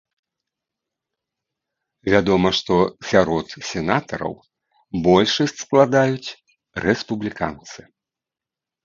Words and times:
Вядома, 2.13 2.49
што 2.59 2.73
сярод 3.09 3.45
сенатараў 3.69 4.33
большасць 5.09 5.61
складаюць 5.65 6.29
рэспубліканцы. 6.87 7.79